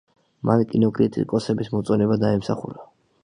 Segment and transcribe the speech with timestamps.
[0.49, 2.89] მან კინოკრიტიკოსების მოწონება დაიმსახურა.